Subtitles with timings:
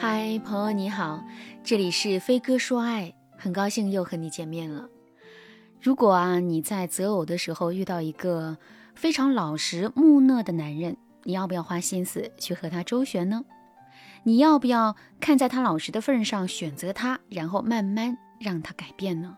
[0.00, 1.24] 嗨，朋友你好，
[1.64, 4.88] 这里是飞哥说爱，很高兴又和你见面了。
[5.80, 8.56] 如果啊你在择偶的时候遇到一个
[8.94, 13.44] 非常老实木讷的男人，你要不要花心思去和他周旋呢？
[14.22, 19.36] 你要不要看在他老实的份上选择他，然后慢慢让他改变呢？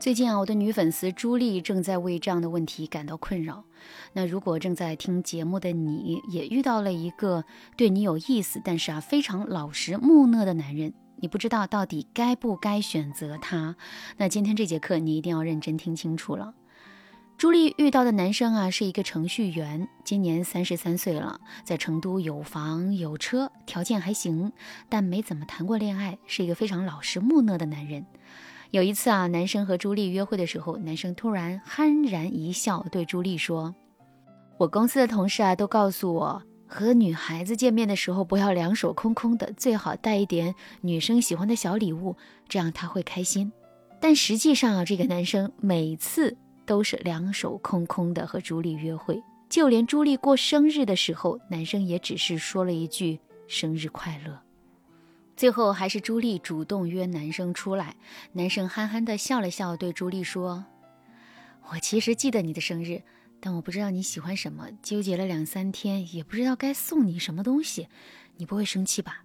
[0.00, 3.64] 最近啊，我的女粉丝朱莉正在为这样的问题感到困扰。
[4.12, 7.44] 那如果正在听节目的你也遇到了一个
[7.76, 13.74] 对你有意思，但是啊非常老实木讷的男人，你不知道到底该不该选择他，
[14.18, 16.54] 那今天这节课你一定要认真听清楚了。
[17.36, 24.52] 朱莉遇到的男生啊是一个程序员，今年三十三岁了，在成都有房有车，条件还行，
[24.88, 28.06] 但没怎么谈过恋爱，是一个非常老实木讷的男人。
[28.70, 33.74] 有一次啊，男生和朱莉约会的时候，男生突然憨然一笑，对朱莉说
[34.58, 42.14] ：“我公司的同事啊，都告诉我，和女孩子见面的时候不要两手空空的，最好带一点女生喜欢的小礼物，
[42.46, 43.50] 这样她会开心。”
[44.00, 54.38] 但实际上啊，这个男生每次都是两手空空的和朱莉约会，就连朱莉过生日的时候，男生也只是说了一句“生日快乐”。
[55.38, 57.94] 最后还是朱莉主动约男生出来，
[58.32, 60.64] 男生憨憨的笑了笑，对朱莉说
[61.70, 63.04] ：“我其实记得你的生日，
[63.38, 67.86] 但我不知道你喜欢什么，纠结了两三天，也不知道该送你什么东西，
[68.38, 69.22] 你不会生气吧？”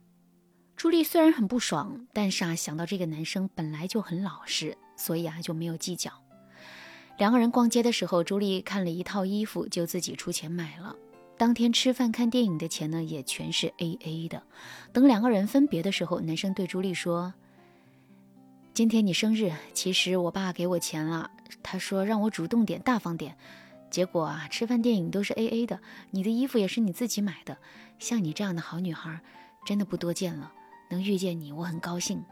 [0.77, 6.11] 朱莉虽然很不爽，但是啊，想到这个男生本来就很老实，所以啊就没有计较。
[7.17, 10.95] 两个人逛街的时候，朱莉看了一套衣服，就自己出钱买了。
[11.43, 14.43] 当天吃饭看电影的钱呢，也全是 A A 的。
[14.93, 17.33] 等两个人分别的时候，男生对朱莉说
[18.73, 21.29] ：“今天你生日，其实我爸给我钱了，
[21.61, 23.35] 他说让我主动点、大方点。
[23.91, 27.57] 结果啊，吃饭电影都是 A A 的，你的衣服也是你自己买的。
[27.99, 29.19] 像你这样的好女孩，
[29.65, 30.49] 真的不多见了。
[30.89, 32.23] 能遇见你，我很高兴。”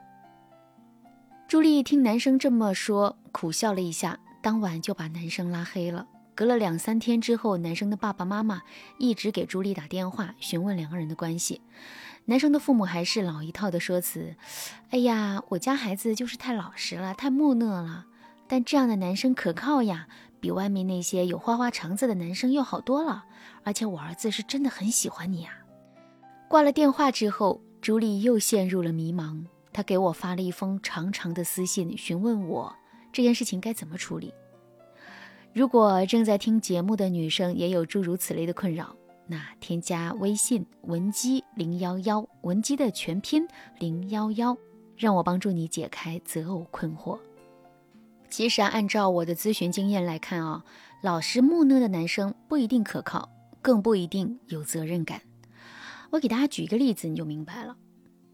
[1.49, 6.07] 朱莉一听男生这么说，苦笑了一下，当晚就把男生拉黑了。
[6.41, 8.63] 隔了两三天之后，男生的爸爸妈妈
[8.97, 11.62] 一直给朱莉打电话询问两个人的关系。
[12.25, 14.34] 男生的父母还是老一套的说辞
[14.90, 18.07] ：“哎呀，我家孩子就是太老实了，太木讷了。
[18.47, 20.07] 但这样的男生可靠呀，
[20.40, 23.25] 比外面那些有花花肠子的男生要好多了。
[23.63, 25.51] 而且我儿子是真的很喜欢你呀。”
[26.50, 29.46] 挂了电话之后，朱莉又陷入了迷茫。
[29.72, 32.75] 她给我发了一封长长的私信，询问我
[33.13, 34.34] 这件事情该怎么处理。
[35.53, 38.95] 如果正在听节目的女生也有诸如此类的困扰，
[39.28, 43.45] 那添加微信文姬零幺幺，文姬的全拼
[43.78, 44.57] 零幺幺，
[44.95, 47.19] 让我帮助你解开择偶困惑。
[48.29, 50.63] 其实啊，按照我的咨询经验来看啊，
[51.01, 53.29] 老实木讷的男生不一定可靠，
[53.62, 55.22] 更不一定有责任感。
[56.12, 57.75] 我给大家举一个例子，你就明白了。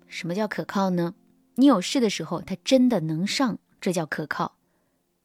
[0.06, 1.16] 什么叫可靠呢？
[1.56, 4.54] 你有事的时候，他真的能上，这叫可靠。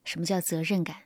[0.04, 0.96] 什么叫责任感？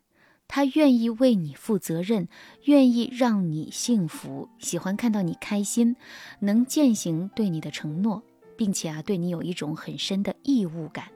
[0.48, 2.28] 他愿意为你负责任，
[2.64, 5.96] 愿意让你幸福，喜欢看到你开心，
[6.40, 8.22] 能践行对你的承诺，
[8.56, 11.06] 并且啊，对你有一种很深的义务感。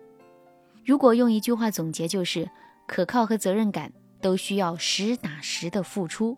[0.84, 2.50] 如果用一句话总结，就是
[2.86, 6.36] 可靠和责任感都需要实打实的付出，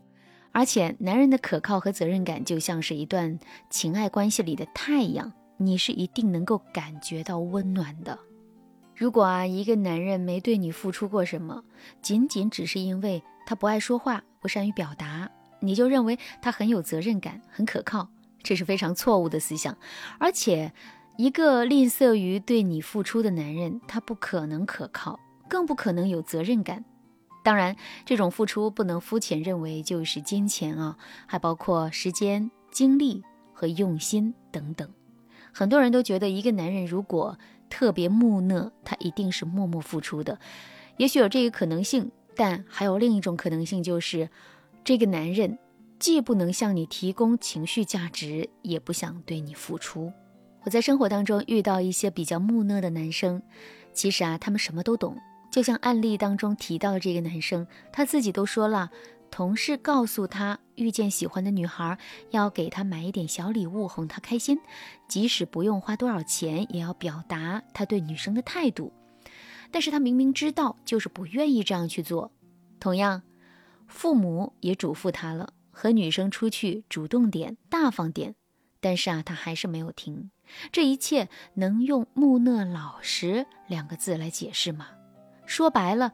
[0.52, 3.38] 而且男人的可靠和责任感就像是一段
[3.70, 8.18] 情爱关系里的太阳，你是一定能够感觉到温暖的。
[9.02, 11.64] 如果啊，一个男人没对你付出过什么，
[12.00, 18.10] 仅仅只是因为他不爱说话、不善于表达，你就认为他很有责任感、很可靠，
[18.44, 19.76] 这是非常错误的思想。
[20.20, 20.72] 而且，
[21.16, 26.84] 一个吝啬于对你付出的男人，他不可能可靠，更不可能有责任感。
[27.42, 27.74] 当然，
[28.04, 30.96] 这种付出不能肤浅认为就是金钱啊，
[31.26, 34.88] 还包括时间、精力和用心等等。
[35.54, 37.36] 很多人都觉得，一个男人如果
[37.72, 40.38] 特别木讷，他一定是默默付出的，
[40.98, 44.28] 也许有这个可能性，但还有另一种可能性，就是
[44.84, 45.58] 这个男人
[45.98, 50.12] 既不能向你提供情绪价值，也不想对你付出。
[50.64, 53.40] 我在生活当中遇到一些比较木讷的男生，
[53.94, 55.16] 其实啊，他们什么都懂，
[55.50, 58.90] 就像案例当中提到的这个男生，他自己都说了。
[59.32, 61.98] 同事告诉他，遇见喜欢的女孩
[62.32, 64.60] 要给她买一点小礼物，哄她开心，
[65.08, 68.92] 即使不用花多少钱，也要表达他对女生的态度。
[69.70, 72.30] 但是他明明知道，就是不愿意这样去做。
[72.78, 73.22] 同样，
[73.86, 78.34] 父母也嘱咐他了，和女生出去主动点、大方点，
[78.82, 80.30] 但是啊，他还是没有听。
[80.70, 84.88] 这一切能用木讷老实两个字来解释吗？
[85.46, 86.12] 说白了。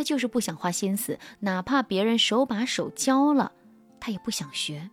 [0.00, 3.52] 他就是不想花心思，哪怕别人手把手教了，
[4.00, 4.88] 他也不想学。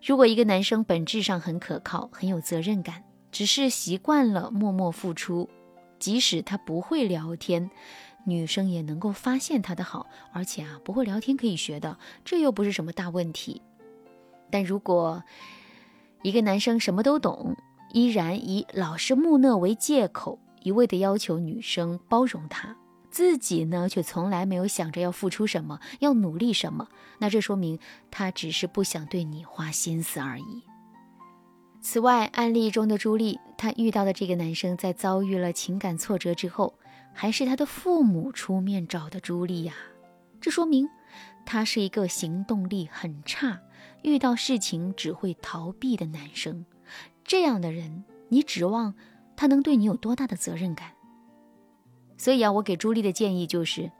[0.00, 3.02] 如果一个男生本质上很可靠、很有责任感，
[3.32, 5.50] 只是习惯了默默付出，
[5.98, 7.72] 即使他不会聊天，
[8.24, 13.60] 女生也能够发现他的好，而且啊，不会聊天可以学的，这又不是什么大问题。
[14.48, 15.24] 但如果
[16.22, 17.56] 一个男生什么都懂，
[17.92, 22.76] 依然以老是木讷为借口，一味的要求女生包容他。
[23.12, 26.88] 自己呢，却从来没有想着要付出什么，要努力什么。
[27.18, 27.78] 那这说明
[28.10, 30.62] 他只是不想对你花心思而已。
[31.82, 36.74] 此外，案例中的朱莉，她遇到的这个男生，在遭遇了情感挫折之后，
[37.12, 39.74] 还是他的父母出面找的朱莉呀。
[40.40, 40.88] 这说明
[41.44, 43.60] 他是一个行动力很差、
[44.02, 46.64] 遇到事情只会逃避的男生。
[47.24, 48.94] 这样的人，你指望
[49.36, 50.92] 他能对你有多大的责任感？
[52.22, 53.90] 所以啊，我给朱莉的建议就是，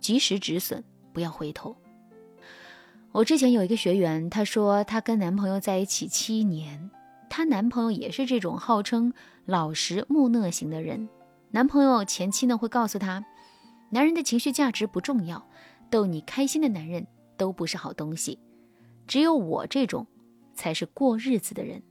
[0.00, 0.82] 及时止损，
[1.12, 1.76] 不要回头。
[3.12, 6.90] 我之前有一个学员，她说她跟男朋友在一起七年，
[7.28, 9.12] 她男朋友也是这种号称
[9.44, 11.10] 老实木讷型的人。
[11.50, 13.22] 男朋友前期呢会告诉她，
[13.90, 15.46] 男人的情绪价值不重要，
[15.90, 17.06] 逗你开心的男人
[17.36, 18.38] 都不是好东西，
[19.06, 20.06] 只有我这种
[20.54, 21.82] 才是过日子的人。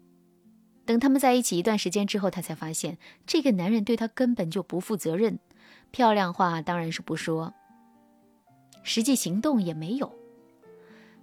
[0.88, 2.97] 等他们在一起一段时间之后，她才发现
[3.27, 5.38] 这个男人对她根本就不负责任。
[5.92, 7.54] 漂亮话当然是不说，
[8.84, 10.14] 实际行动也没有。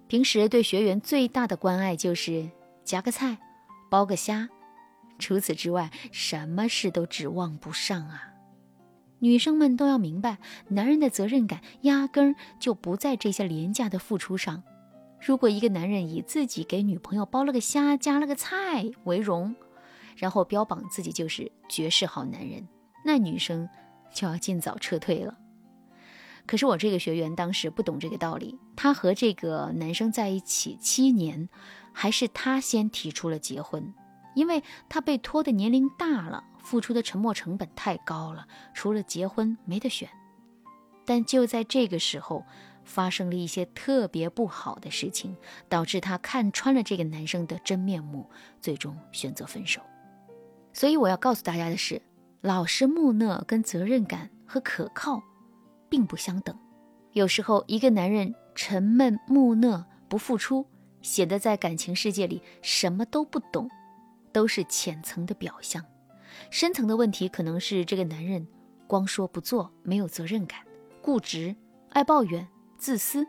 [0.07, 2.49] 平时对学员最大的关爱就是
[2.83, 3.37] 夹个菜、
[3.89, 4.49] 包个虾，
[5.17, 8.33] 除此之外，什么事都指望不上啊。
[9.19, 10.37] 女生们都要明白，
[10.67, 14.61] 男人的责任感压根儿就不在这些廉价的付出上。
[15.19, 19.55] 如果一个男人以自己给女朋友包了个虾、夹了个菜为荣，
[20.17, 22.67] 然后标榜自己就是绝世好男人，
[23.03, 23.67] 那女生。
[24.13, 25.37] 就要尽早撤退了。
[26.47, 31.49] 可是我这个学员当时不懂这个道理，她和这个男生在一起七年，
[31.91, 33.93] 还是他先提出了结婚，
[34.35, 40.07] 因为他被拖的年龄大了，付出的沉没成本太高了，除了结婚没得选。
[41.03, 42.45] 但就在这个时候，
[42.83, 45.35] 发生了一些特别不好的事情，
[45.67, 48.29] 导致他看穿了这个男生的真面目，
[48.61, 49.81] 最终选择分手。
[50.73, 51.99] 所以我要告诉大家的是。
[52.45, 55.23] 老实木讷跟责任感和可靠，
[55.89, 56.55] 并不相等。
[57.13, 60.63] 有时候，一个男人沉闷木讷不付出，
[61.01, 63.67] 显得在感情世界里什么都不懂，
[64.31, 65.83] 都是浅层的表象。
[66.51, 68.47] 深层的问题可能是这个男人
[68.85, 70.59] 光说不做，没有责任感，
[71.01, 71.55] 固执，
[71.89, 72.47] 爱抱怨，
[72.77, 73.25] 自私。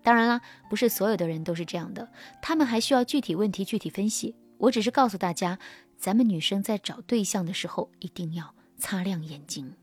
[0.00, 0.40] 当然啦，
[0.70, 2.08] 不是所有的人都是这样的，
[2.40, 4.36] 他们还需要具体问题具体分析。
[4.58, 5.58] 我只是告诉大家。
[5.98, 9.74] 咱们女生在找对象的时候，一定要擦亮眼睛。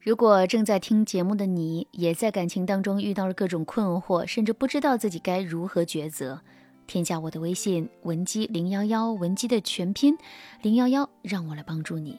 [0.00, 6.40] 如果正在听节目的你，也在感情当中遇到了各种困惑，甚至不知道自己该如何抉择，
[6.86, 10.16] 添加我的微信文姬零幺幺，文姬的全拼
[10.62, 12.18] 零幺幺，让我来帮助你。